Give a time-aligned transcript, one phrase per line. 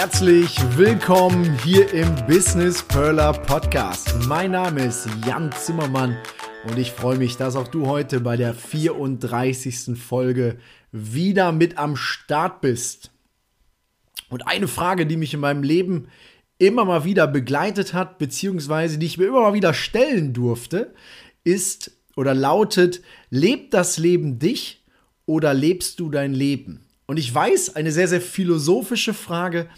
[0.00, 4.16] Herzlich willkommen hier im Business Perler Podcast.
[4.26, 6.16] Mein Name ist Jan Zimmermann
[6.66, 9.98] und ich freue mich, dass auch du heute bei der 34.
[9.98, 10.56] Folge
[10.90, 13.10] wieder mit am Start bist.
[14.30, 16.08] Und eine Frage, die mich in meinem Leben
[16.56, 20.94] immer mal wieder begleitet hat, beziehungsweise die ich mir immer mal wieder stellen durfte,
[21.44, 24.82] ist oder lautet, lebt das Leben dich
[25.26, 26.86] oder lebst du dein Leben?
[27.10, 29.68] Und ich weiß, eine sehr, sehr philosophische Frage,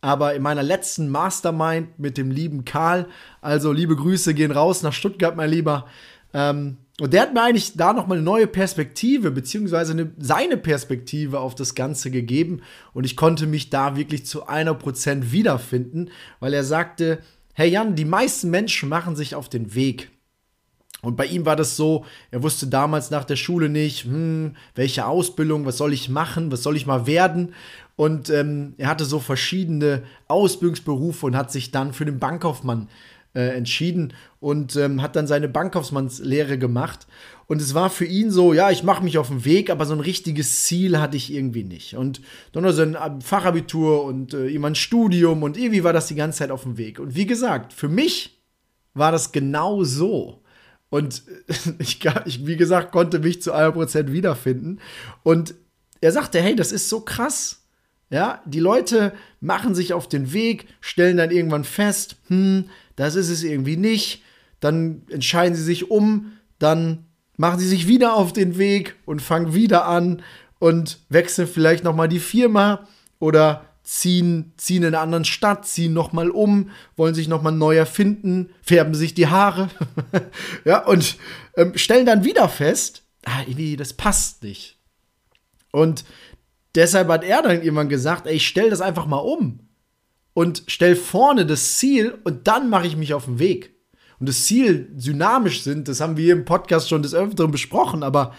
[0.00, 3.06] aber in meiner letzten Mastermind mit dem lieben Karl,
[3.40, 5.86] also liebe Grüße gehen raus nach Stuttgart, mein Lieber.
[6.32, 11.40] Ähm, und der hat mir eigentlich da nochmal eine neue Perspektive, beziehungsweise eine, seine Perspektive
[11.40, 12.60] auf das Ganze gegeben.
[12.92, 17.20] Und ich konnte mich da wirklich zu einer Prozent wiederfinden, weil er sagte,
[17.54, 20.10] hey Jan, die meisten Menschen machen sich auf den Weg.
[21.02, 25.06] Und bei ihm war das so, er wusste damals nach der Schule nicht, hm, welche
[25.06, 27.54] Ausbildung, was soll ich machen, was soll ich mal werden.
[28.00, 32.88] Und ähm, er hatte so verschiedene Ausbildungsberufe und hat sich dann für den Bankkaufmann
[33.34, 37.06] äh, entschieden und ähm, hat dann seine Bankkaufmannslehre gemacht.
[37.46, 39.92] Und es war für ihn so, ja, ich mache mich auf den Weg, aber so
[39.92, 41.94] ein richtiges Ziel hatte ich irgendwie nicht.
[41.94, 46.06] Und dann noch so ein Fachabitur und äh, immer ein Studium und irgendwie war das
[46.06, 47.00] die ganze Zeit auf dem Weg.
[47.00, 48.40] Und wie gesagt, für mich
[48.94, 50.42] war das genau so.
[50.88, 51.22] Und
[51.78, 54.80] ich, ich, wie gesagt, konnte mich zu 100% wiederfinden.
[55.22, 55.54] Und
[56.00, 57.59] er sagte, hey, das ist so krass.
[58.10, 63.30] Ja, die Leute machen sich auf den Weg, stellen dann irgendwann fest, hm, das ist
[63.30, 64.22] es irgendwie nicht.
[64.58, 69.54] Dann entscheiden sie sich um, dann machen sie sich wieder auf den Weg und fangen
[69.54, 70.22] wieder an
[70.58, 72.86] und wechseln vielleicht noch mal die Firma
[73.20, 77.50] oder ziehen, ziehen in einer anderen Stadt, ziehen noch mal um, wollen sich noch mal
[77.50, 79.70] neu erfinden, färben sich die Haare,
[80.64, 81.16] ja und
[81.56, 84.76] ähm, stellen dann wieder fest, ah, irgendwie das passt nicht.
[85.72, 86.04] Und
[86.74, 89.60] Deshalb hat er dann irgendwann gesagt, ey, ich stell das einfach mal um
[90.34, 93.74] und stell vorne das Ziel und dann mache ich mich auf den Weg.
[94.20, 98.34] Und das Ziel dynamisch sind, das haben wir im Podcast schon des Öfteren besprochen, aber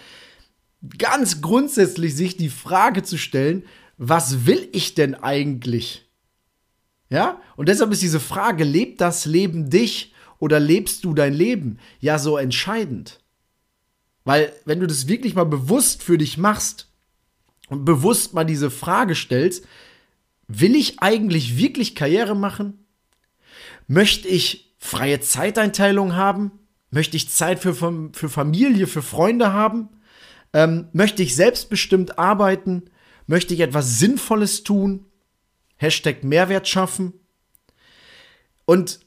[0.97, 3.63] ganz grundsätzlich sich die Frage zu stellen,
[3.97, 6.09] was will ich denn eigentlich?
[7.09, 7.41] Ja?
[7.55, 11.77] Und deshalb ist diese Frage, lebt das Leben dich oder lebst du dein Leben?
[11.99, 13.19] Ja, so entscheidend.
[14.23, 16.90] Weil, wenn du das wirklich mal bewusst für dich machst,
[17.71, 19.65] bewusst mal diese Frage stellst,
[20.47, 22.85] will ich eigentlich wirklich Karriere machen?
[23.87, 26.51] Möchte ich freie Zeiteinteilung haben?
[26.89, 29.89] Möchte ich Zeit für, für Familie, für Freunde haben?
[30.53, 32.83] Ähm, möchte ich selbstbestimmt arbeiten?
[33.27, 35.05] Möchte ich etwas Sinnvolles tun?
[35.77, 37.13] Hashtag Mehrwert schaffen?
[38.65, 38.99] Und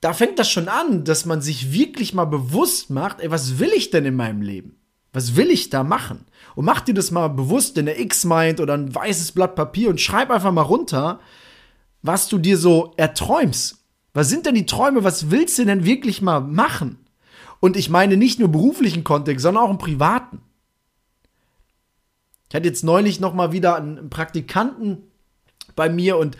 [0.00, 3.70] da fängt das schon an, dass man sich wirklich mal bewusst macht, ey, was will
[3.74, 4.77] ich denn in meinem Leben?
[5.12, 6.26] Was will ich da machen?
[6.54, 10.00] Und mach dir das mal bewusst in der X-Mind oder ein weißes Blatt Papier und
[10.00, 11.20] schreib einfach mal runter,
[12.02, 13.78] was du dir so erträumst.
[14.12, 15.04] Was sind denn die Träume?
[15.04, 16.98] Was willst du denn wirklich mal machen?
[17.60, 20.40] Und ich meine nicht nur beruflichen Kontext, sondern auch im privaten.
[22.48, 25.02] Ich hatte jetzt neulich noch mal wieder einen Praktikanten
[25.76, 26.36] bei mir und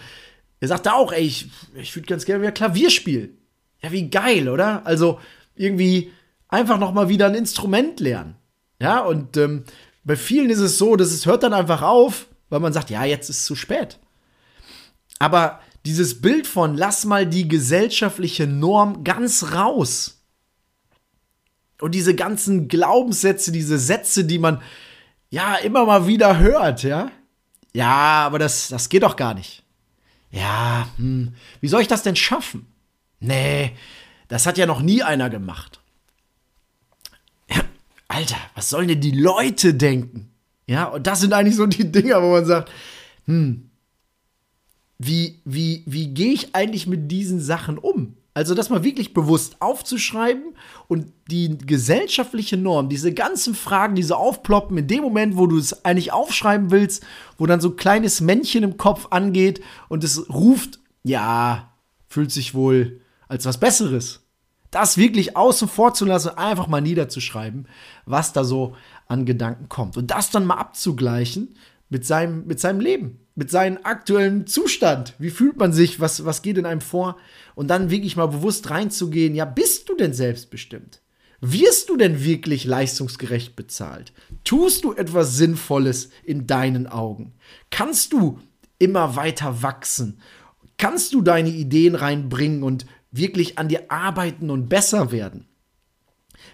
[0.60, 3.38] er sagte auch, ey, ich, ich würde ganz gerne wieder Klavier spielen.
[3.82, 4.84] Ja, wie geil, oder?
[4.86, 5.20] Also
[5.54, 6.10] irgendwie
[6.48, 8.36] einfach noch mal wieder ein Instrument lernen.
[8.80, 9.64] Ja, und ähm,
[10.04, 13.04] bei vielen ist es so, dass es hört dann einfach auf, weil man sagt, ja,
[13.04, 13.98] jetzt ist es zu spät.
[15.18, 20.22] Aber dieses Bild von lass mal die gesellschaftliche Norm ganz raus.
[21.80, 24.62] Und diese ganzen Glaubenssätze, diese Sätze, die man
[25.30, 27.10] ja immer mal wieder hört, ja.
[27.72, 29.62] Ja, aber das, das geht doch gar nicht.
[30.30, 32.66] Ja, hm, wie soll ich das denn schaffen?
[33.20, 33.76] Nee,
[34.28, 35.80] das hat ja noch nie einer gemacht.
[38.18, 40.32] Alter, was sollen denn die Leute denken?
[40.66, 42.68] Ja, und das sind eigentlich so die Dinger, wo man sagt,
[43.26, 43.70] hm,
[44.98, 48.16] wie, wie, wie gehe ich eigentlich mit diesen Sachen um?
[48.34, 50.56] Also das mal wirklich bewusst aufzuschreiben
[50.88, 55.56] und die gesellschaftliche Norm, diese ganzen Fragen, die so aufploppen, in dem Moment, wo du
[55.56, 57.06] es eigentlich aufschreiben willst,
[57.36, 61.72] wo dann so ein kleines Männchen im Kopf angeht und es ruft, ja,
[62.08, 64.27] fühlt sich wohl als was Besseres
[64.70, 67.66] das wirklich außen vor zu lassen, einfach mal niederzuschreiben,
[68.04, 68.76] was da so
[69.06, 69.96] an Gedanken kommt.
[69.96, 71.54] Und das dann mal abzugleichen
[71.88, 75.14] mit seinem, mit seinem Leben, mit seinem aktuellen Zustand.
[75.18, 76.00] Wie fühlt man sich?
[76.00, 77.16] Was, was geht in einem vor?
[77.54, 81.00] Und dann wirklich mal bewusst reinzugehen, ja, bist du denn selbstbestimmt?
[81.40, 84.12] Wirst du denn wirklich leistungsgerecht bezahlt?
[84.42, 87.34] Tust du etwas Sinnvolles in deinen Augen?
[87.70, 88.40] Kannst du
[88.78, 90.20] immer weiter wachsen?
[90.78, 95.46] Kannst du deine Ideen reinbringen und wirklich an dir arbeiten und besser werden?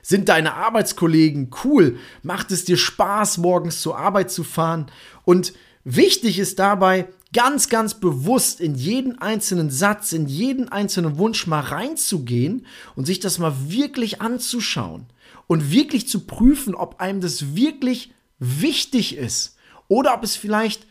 [0.02, 1.98] Sind deine Arbeitskollegen cool?
[2.22, 4.86] Macht es dir Spaß, morgens zur Arbeit zu fahren?
[5.24, 5.52] Und
[5.84, 11.60] wichtig ist dabei, ganz, ganz bewusst in jeden einzelnen Satz, in jeden einzelnen Wunsch mal
[11.60, 12.66] reinzugehen
[12.96, 15.06] und sich das mal wirklich anzuschauen
[15.46, 19.56] und wirklich zu prüfen, ob einem das wirklich wichtig ist
[19.88, 20.86] oder ob es vielleicht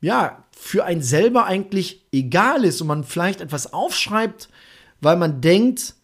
[0.00, 4.48] ja für einen selber eigentlich egal ist und man vielleicht etwas aufschreibt,
[5.04, 5.94] weil man denkt,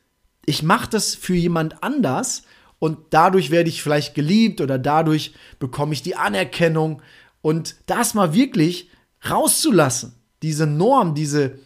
[0.47, 2.43] ich mache das für jemand anders
[2.79, 7.03] und dadurch werde ich vielleicht geliebt oder dadurch bekomme ich die Anerkennung
[7.43, 8.91] und das mal wirklich
[9.29, 11.59] rauszulassen, diese Norm, diese,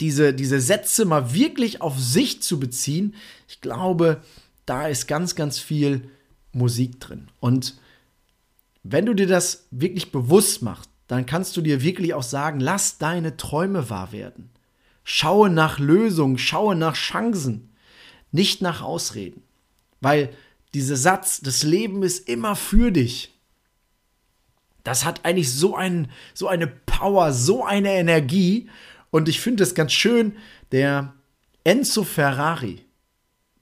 [0.00, 3.14] diese, diese Sätze mal wirklich auf sich zu beziehen,
[3.48, 4.22] ich glaube,
[4.66, 6.10] da ist ganz, ganz viel
[6.52, 7.28] Musik drin.
[7.40, 7.78] Und
[8.82, 12.98] wenn du dir das wirklich bewusst machst, dann kannst du dir wirklich auch sagen, lass
[12.98, 14.50] deine Träume wahr werden.
[15.10, 17.74] Schaue nach Lösungen, schaue nach Chancen,
[18.30, 19.42] nicht nach Ausreden.
[20.02, 20.36] Weil
[20.74, 23.34] dieser Satz, das Leben ist immer für dich,
[24.84, 28.68] das hat eigentlich so, ein, so eine Power, so eine Energie.
[29.10, 30.36] Und ich finde es ganz schön,
[30.72, 31.14] der
[31.64, 32.84] Enzo Ferrari,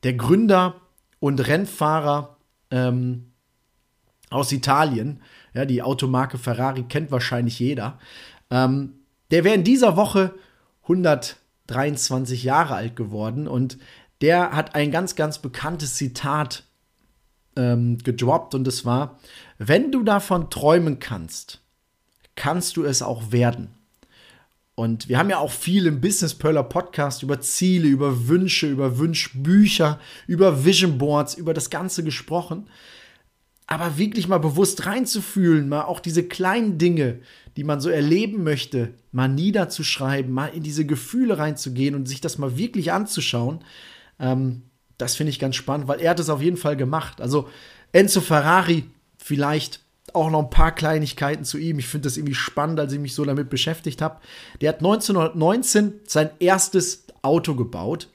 [0.02, 0.80] der Gründer
[1.20, 2.38] und Rennfahrer
[2.72, 3.30] ähm,
[4.30, 5.22] aus Italien,
[5.54, 8.00] ja, die Automarke Ferrari kennt wahrscheinlich jeder,
[8.50, 8.94] ähm,
[9.30, 10.34] der wäre in dieser Woche
[10.86, 13.78] 123 Jahre alt geworden und
[14.20, 16.64] der hat ein ganz, ganz bekanntes Zitat
[17.56, 19.18] ähm, gedroppt und es war,
[19.58, 21.60] wenn du davon träumen kannst,
[22.34, 23.70] kannst du es auch werden.
[24.74, 28.98] Und wir haben ja auch viel im Business Perler Podcast über Ziele, über Wünsche, über
[28.98, 32.68] Wünschbücher, über Vision Boards, über das Ganze gesprochen.
[33.66, 37.18] Aber wirklich mal bewusst reinzufühlen, mal auch diese kleinen Dinge,
[37.56, 42.38] die man so erleben möchte, mal niederzuschreiben, mal in diese Gefühle reinzugehen und sich das
[42.38, 43.60] mal wirklich anzuschauen,
[44.20, 44.62] ähm,
[44.98, 47.20] das finde ich ganz spannend, weil er hat es auf jeden Fall gemacht.
[47.20, 47.48] Also
[47.92, 48.84] Enzo Ferrari,
[49.18, 49.80] vielleicht
[50.12, 51.78] auch noch ein paar Kleinigkeiten zu ihm.
[51.78, 54.20] Ich finde das irgendwie spannend, als ich mich so damit beschäftigt habe.
[54.60, 58.08] Der hat 1919 sein erstes Auto gebaut.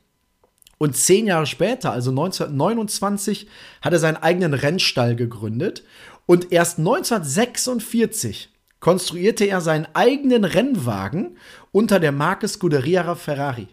[0.81, 3.45] Und zehn Jahre später, also 1929,
[3.83, 5.83] hat er seinen eigenen Rennstall gegründet.
[6.25, 8.49] Und erst 1946
[8.79, 11.37] konstruierte er seinen eigenen Rennwagen
[11.71, 13.67] unter der Marke Scuderia Ferrari.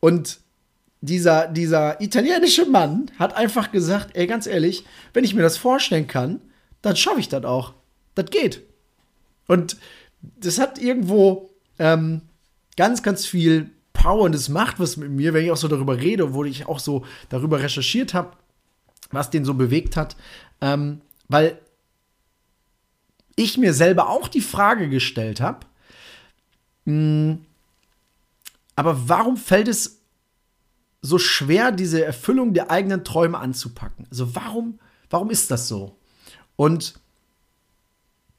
[0.00, 0.40] Und
[1.00, 4.84] dieser, dieser italienische Mann hat einfach gesagt, ey, ganz ehrlich,
[5.14, 6.42] wenn ich mir das vorstellen kann,
[6.82, 7.72] dann schaffe ich das auch.
[8.16, 8.60] Das geht.
[9.46, 9.78] Und
[10.20, 11.48] das hat irgendwo
[11.78, 12.20] ähm,
[12.76, 15.98] ganz, ganz viel Power und das macht was mit mir, wenn ich auch so darüber
[15.98, 18.32] rede, wo ich auch so darüber recherchiert habe,
[19.10, 20.16] was den so bewegt hat.
[20.62, 21.58] Ähm, weil
[23.36, 25.66] ich mir selber auch die Frage gestellt habe,
[26.86, 27.44] hm,
[28.74, 30.00] aber warum fällt es
[31.02, 34.06] so schwer, diese Erfüllung der eigenen Träume anzupacken?
[34.10, 34.78] Also warum,
[35.10, 35.98] warum ist das so?
[36.56, 36.94] Und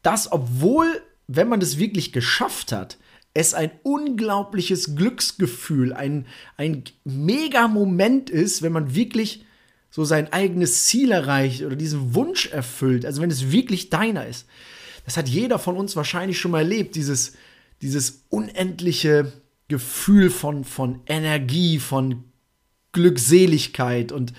[0.02, 2.98] das, obwohl, wenn man das wirklich geschafft hat,
[3.34, 6.26] es ein unglaubliches Glücksgefühl, ein,
[6.58, 9.46] ein mega Moment ist, wenn man wirklich
[9.90, 14.48] so sein eigenes Ziel erreicht oder diesen Wunsch erfüllt, also wenn es wirklich deiner ist.
[15.06, 17.34] Das hat jeder von uns wahrscheinlich schon mal erlebt, dieses,
[17.82, 19.32] dieses unendliche
[19.68, 22.24] Gefühl von, von Energie, von
[22.92, 24.34] Glückseligkeit und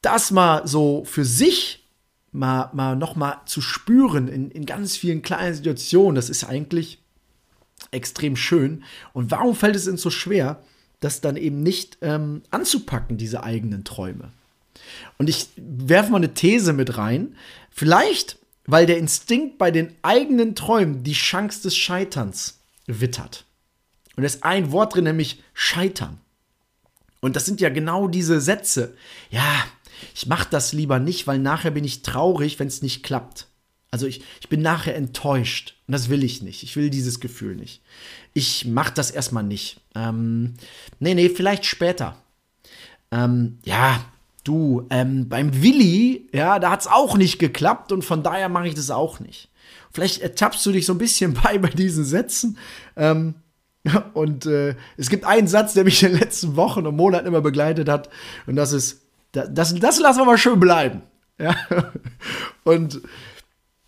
[0.00, 1.88] das mal so für sich
[2.30, 7.03] mal, mal noch mal zu spüren in, in ganz vielen kleinen Situationen, das ist eigentlich
[7.90, 8.84] extrem schön.
[9.12, 10.62] Und warum fällt es uns so schwer,
[11.00, 14.30] das dann eben nicht ähm, anzupacken, diese eigenen Träume?
[15.18, 17.36] Und ich werfe mal eine These mit rein.
[17.70, 23.44] Vielleicht, weil der Instinkt bei den eigenen Träumen die Chance des Scheiterns wittert.
[24.16, 26.18] Und da ist ein Wort drin, nämlich Scheitern.
[27.20, 28.94] Und das sind ja genau diese Sätze.
[29.30, 29.64] Ja,
[30.14, 33.46] ich mache das lieber nicht, weil nachher bin ich traurig, wenn es nicht klappt.
[33.94, 36.64] Also ich, ich bin nachher enttäuscht und das will ich nicht.
[36.64, 37.80] Ich will dieses Gefühl nicht.
[38.32, 39.78] Ich mache das erstmal nicht.
[39.94, 40.54] Ähm,
[40.98, 42.16] nee, nee, vielleicht später.
[43.12, 44.04] Ähm, ja,
[44.42, 48.66] du, ähm, beim Willi, ja, da hat es auch nicht geklappt und von daher mache
[48.66, 49.48] ich das auch nicht.
[49.92, 52.58] Vielleicht ertappst du dich so ein bisschen bei bei diesen Sätzen.
[52.96, 53.34] Ähm,
[54.14, 57.42] und äh, es gibt einen Satz, der mich in den letzten Wochen und Monaten immer
[57.42, 58.10] begleitet hat.
[58.48, 61.02] Und das ist, das, das lassen wir mal schön bleiben.
[61.38, 61.54] Ja?
[62.64, 63.00] Und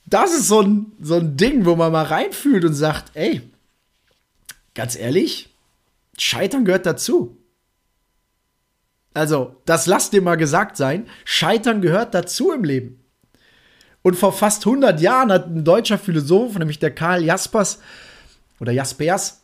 [0.07, 3.43] das ist so ein, so ein Ding, wo man mal reinfühlt und sagt, ey,
[4.75, 5.51] ganz ehrlich,
[6.17, 7.37] Scheitern gehört dazu.
[9.15, 13.01] Also, das lasst dir mal gesagt sein, Scheitern gehört dazu im Leben.
[14.03, 17.81] Und vor fast 100 Jahren hat ein deutscher Philosoph, nämlich der Karl Jaspers
[18.61, 19.43] oder Jaspers,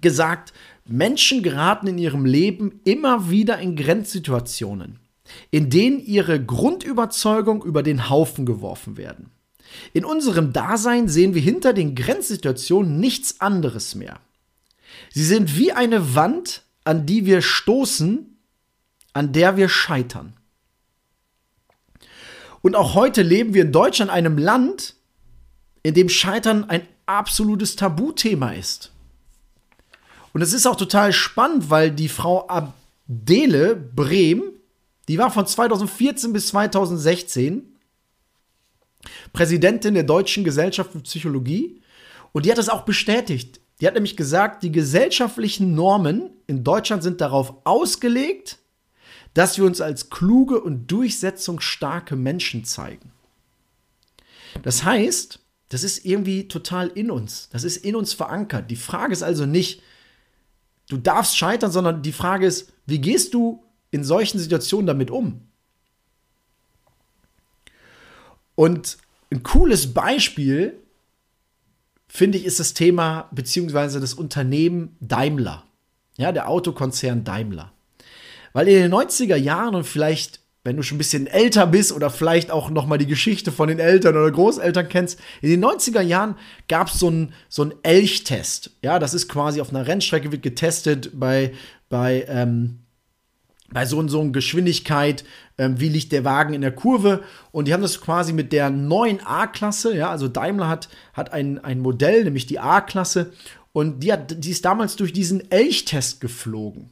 [0.00, 0.52] gesagt,
[0.84, 4.98] Menschen geraten in ihrem Leben immer wieder in Grenzsituationen,
[5.50, 9.30] in denen ihre Grundüberzeugung über den Haufen geworfen werden.
[9.92, 14.20] In unserem Dasein sehen wir hinter den Grenzsituationen nichts anderes mehr.
[15.12, 18.36] Sie sind wie eine Wand, an die wir stoßen,
[19.12, 20.34] an der wir scheitern.
[22.62, 24.94] Und auch heute leben wir in Deutschland, einem Land,
[25.82, 28.90] in dem Scheitern ein absolutes Tabuthema ist.
[30.32, 34.42] Und es ist auch total spannend, weil die Frau Adele Brehm,
[35.08, 37.73] die war von 2014 bis 2016
[39.32, 41.80] Präsidentin der Deutschen Gesellschaft für Psychologie.
[42.32, 43.60] Und die hat das auch bestätigt.
[43.80, 48.58] Die hat nämlich gesagt, die gesellschaftlichen Normen in Deutschland sind darauf ausgelegt,
[49.34, 53.12] dass wir uns als kluge und durchsetzungsstarke Menschen zeigen.
[54.62, 57.48] Das heißt, das ist irgendwie total in uns.
[57.50, 58.70] Das ist in uns verankert.
[58.70, 59.82] Die Frage ist also nicht,
[60.88, 65.48] du darfst scheitern, sondern die Frage ist, wie gehst du in solchen Situationen damit um?
[68.54, 68.98] Und
[69.30, 70.80] ein cooles Beispiel,
[72.08, 75.64] finde ich, ist das Thema beziehungsweise das Unternehmen Daimler.
[76.16, 77.72] Ja, der Autokonzern Daimler.
[78.52, 82.08] Weil in den 90er Jahren und vielleicht, wenn du schon ein bisschen älter bist oder
[82.10, 86.02] vielleicht auch noch mal die Geschichte von den Eltern oder Großeltern kennst, in den 90er
[86.02, 86.36] Jahren
[86.68, 88.70] gab es so einen so Elchtest.
[88.82, 91.52] Ja, das ist quasi auf einer Rennstrecke wird getestet bei,
[91.88, 92.83] bei ähm,
[93.74, 95.24] bei so und so einer Geschwindigkeit,
[95.58, 97.22] ähm, wie liegt der Wagen in der Kurve.
[97.52, 101.62] Und die haben das quasi mit der neuen A-Klasse, ja, also Daimler hat, hat ein,
[101.62, 103.32] ein Modell, nämlich die A-Klasse,
[103.72, 106.90] und die, hat, die ist damals durch diesen Elchtest geflogen.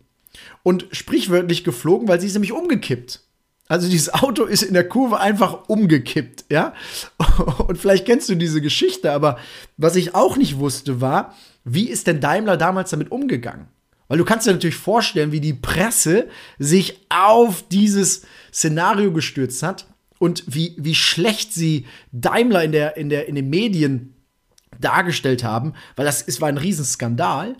[0.65, 3.21] Und sprichwörtlich geflogen, weil sie ist nämlich umgekippt.
[3.69, 6.75] Also dieses Auto ist in der Kurve einfach umgekippt, ja.
[7.69, 9.39] Und vielleicht kennst du diese Geschichte, aber
[9.77, 11.35] was ich auch nicht wusste war,
[11.65, 13.69] wie ist denn Daimler damals damit umgegangen?
[14.13, 16.29] Weil du kannst dir natürlich vorstellen, wie die Presse
[16.59, 19.87] sich auf dieses Szenario gestürzt hat
[20.19, 24.13] und wie, wie schlecht sie Daimler in, der, in, der, in den Medien
[24.79, 27.57] dargestellt haben, weil das es war ein Riesenskandal,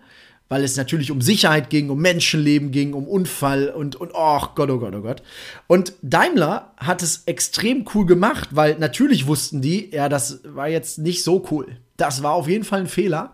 [0.51, 4.69] weil es natürlich um Sicherheit ging, um Menschenleben ging, um Unfall und, und oh Gott,
[4.69, 5.23] oh Gott, oh Gott.
[5.69, 10.99] Und Daimler hat es extrem cool gemacht, weil natürlich wussten die, ja, das war jetzt
[10.99, 11.79] nicht so cool.
[11.97, 13.33] Das war auf jeden Fall ein Fehler.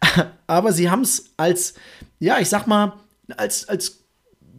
[0.46, 1.74] Aber sie haben es als
[2.18, 2.94] ja, ich sag mal,
[3.36, 4.04] als, als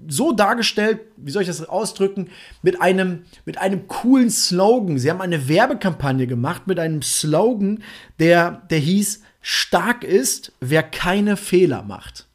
[0.08, 2.30] so dargestellt, wie soll ich das ausdrücken,
[2.62, 5.00] mit einem, mit einem coolen Slogan.
[5.00, 7.84] Sie haben eine Werbekampagne gemacht mit einem Slogan,
[8.20, 12.28] der, der hieß, stark ist, wer keine Fehler macht.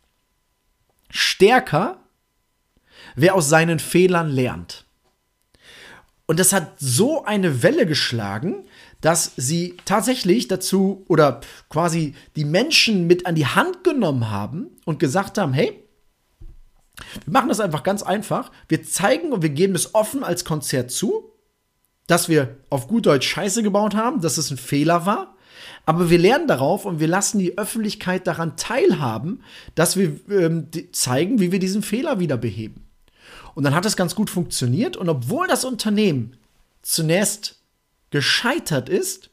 [1.09, 1.99] Stärker,
[3.15, 4.85] wer aus seinen Fehlern lernt.
[6.27, 8.65] Und das hat so eine Welle geschlagen,
[9.03, 14.99] dass sie tatsächlich dazu oder quasi die Menschen mit an die Hand genommen haben und
[14.99, 15.83] gesagt haben, hey,
[17.25, 18.51] wir machen das einfach ganz einfach.
[18.69, 21.33] Wir zeigen und wir geben es offen als Konzert zu,
[22.07, 25.37] dass wir auf gut Deutsch Scheiße gebaut haben, dass es ein Fehler war.
[25.85, 29.43] Aber wir lernen darauf und wir lassen die Öffentlichkeit daran teilhaben,
[29.75, 32.87] dass wir ähm, zeigen, wie wir diesen Fehler wieder beheben.
[33.55, 34.97] Und dann hat es ganz gut funktioniert.
[34.97, 36.37] Und obwohl das Unternehmen
[36.83, 37.62] zunächst
[38.13, 39.31] gescheitert ist,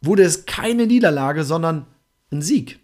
[0.00, 1.86] wurde es keine Niederlage, sondern
[2.32, 2.80] ein Sieg.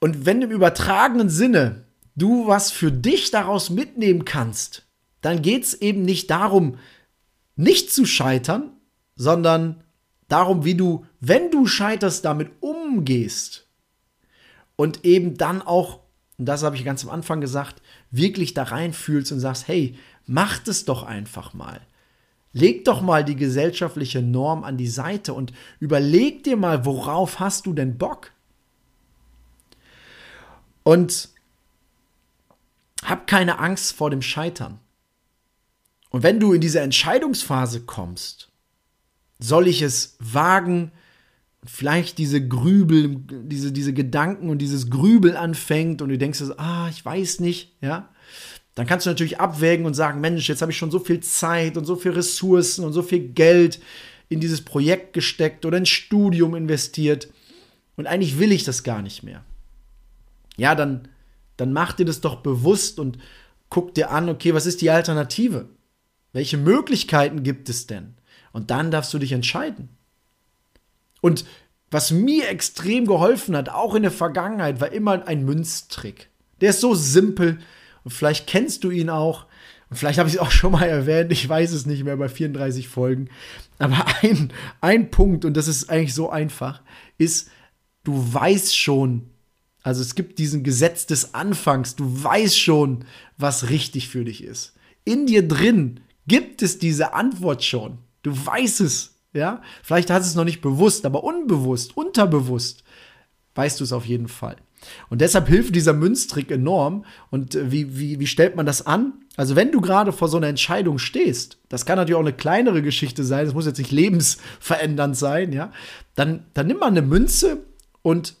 [0.00, 4.84] Und wenn im übertragenen Sinne du was für dich daraus mitnehmen kannst,
[5.22, 6.76] dann geht es eben nicht darum,
[7.56, 8.72] nicht zu scheitern,
[9.14, 9.84] sondern
[10.28, 13.68] darum, wie du, wenn du scheiterst, damit umgehst.
[14.74, 16.00] Und eben dann auch,
[16.36, 17.80] und das habe ich ganz am Anfang gesagt,
[18.10, 21.80] wirklich da reinfühlst und sagst, hey, macht es doch einfach mal.
[22.52, 27.66] Leg doch mal die gesellschaftliche Norm an die Seite und überleg dir mal, worauf hast
[27.66, 28.32] du denn Bock?
[30.82, 31.30] Und
[33.04, 34.78] hab keine Angst vor dem Scheitern.
[36.10, 38.50] Und wenn du in diese Entscheidungsphase kommst,
[39.38, 40.92] soll ich es wagen,
[41.64, 47.04] vielleicht diese Grübel, diese, diese Gedanken und dieses Grübel anfängt und du denkst, ah, ich
[47.04, 48.08] weiß nicht, ja,
[48.74, 51.76] dann kannst du natürlich abwägen und sagen, Mensch, jetzt habe ich schon so viel Zeit
[51.76, 53.80] und so viel Ressourcen und so viel Geld
[54.28, 57.28] in dieses Projekt gesteckt oder ins Studium investiert
[57.96, 59.44] und eigentlich will ich das gar nicht mehr.
[60.56, 61.08] Ja, dann,
[61.56, 63.18] dann mach dir das doch bewusst und
[63.68, 65.68] guck dir an, okay, was ist die Alternative?
[66.32, 68.14] Welche Möglichkeiten gibt es denn?
[68.52, 69.90] Und dann darfst du dich entscheiden.
[71.20, 71.44] Und
[71.90, 76.30] was mir extrem geholfen hat, auch in der Vergangenheit, war immer ein Münztrick.
[76.60, 77.58] Der ist so simpel
[78.04, 79.46] und vielleicht kennst du ihn auch.
[79.90, 82.28] Und vielleicht habe ich es auch schon mal erwähnt, ich weiß es nicht mehr bei
[82.28, 83.28] 34 Folgen.
[83.78, 86.82] Aber ein, ein Punkt, und das ist eigentlich so einfach,
[87.18, 87.50] ist,
[88.04, 89.30] du weißt schon,
[89.82, 93.04] also es gibt diesen Gesetz des Anfangs, du weißt schon,
[93.36, 94.74] was richtig für dich ist.
[95.04, 97.98] In dir drin gibt es diese Antwort schon.
[98.22, 99.60] Du weißt es, ja?
[99.82, 102.84] Vielleicht hast du es noch nicht bewusst, aber unbewusst, unterbewusst
[103.54, 104.56] weißt du es auf jeden Fall.
[105.08, 107.04] Und deshalb hilft dieser Münztrick enorm.
[107.30, 109.14] Und äh, wie, wie, wie stellt man das an?
[109.36, 112.82] Also, wenn du gerade vor so einer Entscheidung stehst, das kann natürlich auch eine kleinere
[112.82, 115.72] Geschichte sein, das muss jetzt nicht lebensverändernd sein, ja,
[116.14, 117.62] dann, dann nimm mal eine Münze
[118.02, 118.34] und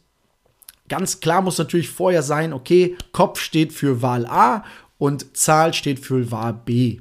[0.88, 4.64] ganz klar muss natürlich vorher sein, okay, Kopf steht für Wahl A
[4.98, 7.00] und Zahl steht für Wahl B.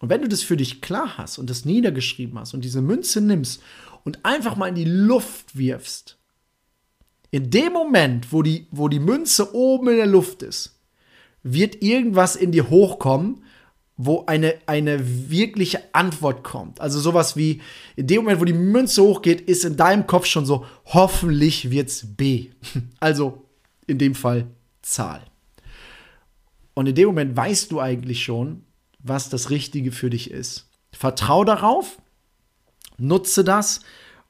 [0.00, 3.22] Und wenn du das für dich klar hast und das niedergeschrieben hast und diese Münze
[3.22, 3.62] nimmst
[4.04, 6.17] und einfach mal in die Luft wirfst,
[7.30, 10.78] in dem Moment, wo die, wo die Münze oben in der Luft ist,
[11.42, 13.42] wird irgendwas in dir hochkommen,
[13.96, 16.80] wo eine, eine wirkliche Antwort kommt.
[16.80, 17.60] Also sowas wie,
[17.96, 22.06] in dem Moment, wo die Münze hochgeht, ist in deinem Kopf schon so, hoffentlich wird's
[22.16, 22.50] B.
[23.00, 23.44] Also
[23.86, 24.46] in dem Fall
[24.82, 25.22] Zahl.
[26.74, 28.62] Und in dem Moment weißt du eigentlich schon,
[29.00, 30.68] was das Richtige für dich ist.
[30.92, 31.98] Vertrau darauf,
[32.98, 33.80] nutze das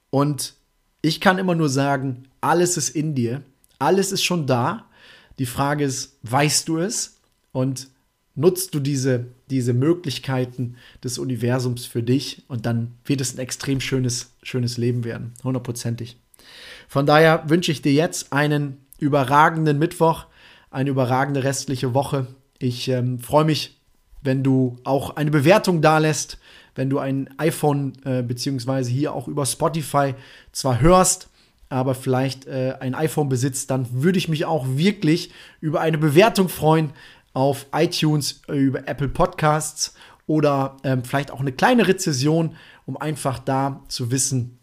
[0.09, 0.55] und
[1.01, 3.41] ich kann immer nur sagen, alles ist in dir,
[3.77, 4.85] alles ist schon da.
[5.37, 7.17] Die Frage ist, weißt du es
[7.51, 7.87] und
[8.35, 13.81] nutzt du diese, diese Möglichkeiten des Universums für dich und dann wird es ein extrem
[13.81, 16.17] schönes, schönes Leben werden, hundertprozentig.
[16.87, 20.25] Von daher wünsche ich dir jetzt einen überragenden Mittwoch,
[20.71, 22.27] eine überragende restliche Woche.
[22.59, 23.79] Ich ähm, freue mich,
[24.21, 26.37] wenn du auch eine Bewertung da lässt,
[26.79, 30.15] wenn du ein iPhone äh, beziehungsweise hier auch über Spotify
[30.53, 31.27] zwar hörst,
[31.67, 36.47] aber vielleicht äh, ein iPhone besitzt, dann würde ich mich auch wirklich über eine Bewertung
[36.47, 36.91] freuen
[37.33, 39.93] auf iTunes, äh, über Apple Podcasts
[40.25, 44.57] oder ähm, vielleicht auch eine kleine Rezession, um einfach da zu wissen,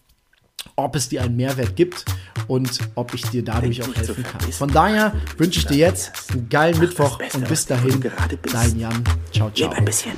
[0.74, 2.06] ob es dir einen Mehrwert gibt
[2.48, 4.40] und ob ich dir dadurch auch helfen kann.
[4.52, 8.02] Von daher wünsche ich dir jetzt einen geilen Mittwoch und bis dahin,
[8.52, 9.04] dein Jan.
[9.32, 9.68] Ciao, ciao.
[9.68, 10.12] Leb ein bisschen.